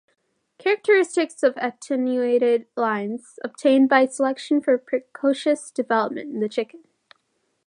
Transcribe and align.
Characteristics 0.57 1.43
of 1.43 1.55
attenuated 1.57 2.65
lines 2.75 3.37
obtained 3.43 3.87
by 3.87 4.07
selection 4.07 4.59
for 4.59 4.75
precocious 4.79 5.69
development 5.69 6.33
in 6.33 6.39
the 6.39 6.49
chicken. 6.49 6.85